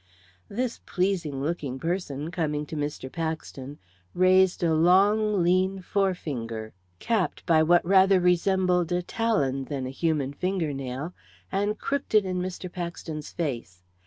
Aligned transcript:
This 0.49 0.79
pleasing 0.87 1.43
looking 1.43 1.77
person, 1.77 2.31
coming 2.31 2.65
to 2.65 2.75
Mr. 2.75 3.11
Paxton, 3.11 3.77
raised 4.15 4.63
a 4.63 4.73
long, 4.73 5.43
lean 5.43 5.79
forefinger, 5.83 6.73
capped 6.97 7.45
by 7.45 7.61
what 7.61 7.85
rather 7.85 8.19
resembled 8.19 8.91
a 8.91 9.03
talon 9.03 9.65
than 9.65 9.85
a 9.85 9.91
human 9.91 10.33
fingernail, 10.33 11.13
and 11.51 11.77
crooked 11.77 12.15
it 12.15 12.25
in 12.25 12.39
Mr. 12.41 12.67
Paxton's 12.67 13.29
face. 13.29 13.83